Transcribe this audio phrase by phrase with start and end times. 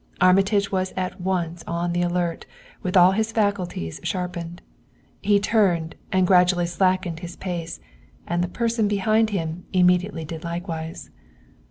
[0.19, 2.47] Armitage was at once on the alert
[2.81, 4.63] with all his faculties sharpened.
[5.21, 7.79] He turned and gradually slackened his pace,
[8.25, 11.11] and the person behind him immediately did likewise.